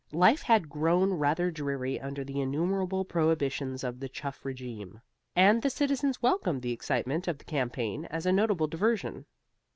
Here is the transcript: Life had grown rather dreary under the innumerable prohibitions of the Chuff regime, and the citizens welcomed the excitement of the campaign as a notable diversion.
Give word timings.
Life 0.13 0.41
had 0.41 0.67
grown 0.67 1.13
rather 1.13 1.51
dreary 1.51 1.99
under 1.99 2.23
the 2.23 2.41
innumerable 2.41 3.05
prohibitions 3.05 3.83
of 3.83 3.99
the 3.99 4.09
Chuff 4.09 4.43
regime, 4.43 5.01
and 5.35 5.61
the 5.61 5.69
citizens 5.69 6.23
welcomed 6.23 6.63
the 6.63 6.73
excitement 6.73 7.27
of 7.27 7.37
the 7.37 7.45
campaign 7.45 8.05
as 8.05 8.25
a 8.25 8.31
notable 8.31 8.65
diversion. 8.65 9.27